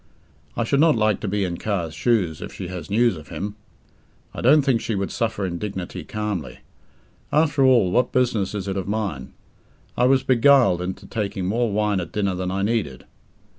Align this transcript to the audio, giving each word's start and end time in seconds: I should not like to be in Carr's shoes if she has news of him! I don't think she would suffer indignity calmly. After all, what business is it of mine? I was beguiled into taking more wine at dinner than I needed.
I 0.57 0.63
should 0.63 0.79
not 0.79 0.95
like 0.95 1.19
to 1.19 1.27
be 1.27 1.43
in 1.43 1.57
Carr's 1.57 1.93
shoes 1.93 2.41
if 2.41 2.51
she 2.51 2.69
has 2.69 2.89
news 2.89 3.15
of 3.15 3.27
him! 3.27 3.53
I 4.33 4.41
don't 4.41 4.63
think 4.63 4.81
she 4.81 4.95
would 4.95 5.11
suffer 5.11 5.45
indignity 5.45 6.03
calmly. 6.03 6.61
After 7.31 7.63
all, 7.63 7.91
what 7.91 8.11
business 8.11 8.55
is 8.55 8.67
it 8.67 8.77
of 8.77 8.87
mine? 8.87 9.31
I 9.95 10.05
was 10.05 10.23
beguiled 10.23 10.81
into 10.81 11.05
taking 11.05 11.45
more 11.45 11.71
wine 11.71 11.99
at 11.99 12.13
dinner 12.13 12.33
than 12.33 12.49
I 12.49 12.63
needed. 12.63 13.05